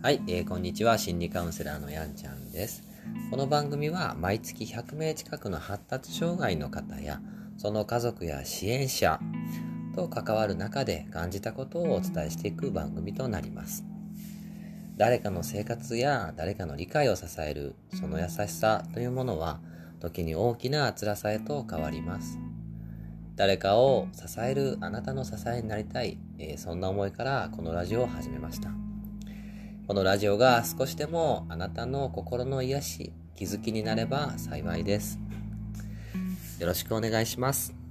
[0.00, 0.96] はい、えー、こんにちは。
[0.96, 2.84] 心理カウンセラーのやんちゃんです。
[3.32, 7.20] この番組は毎月100名近くの発達障害の方や、
[7.56, 9.18] その家族や支援者
[9.96, 13.84] と関わる中で感じたことをお伝えしていく番組となります。
[14.96, 19.60] 誰かの生活や誰かの理解を支えるその優しさというものは
[19.98, 22.38] 時に大きな辛さへと変わります。
[23.34, 28.87] 誰かを支えるあなたの支えになりたい、えー、そんな思いからこのラジオを始めました。
[29.88, 35.18] このラジオが少しでもあなたの心の癒し、気づきになれば幸いです。
[36.58, 37.87] よろしくお願いします。